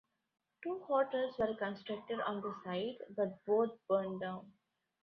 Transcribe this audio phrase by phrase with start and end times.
[0.63, 4.51] Two hotels were constructed on the site, but both burned down.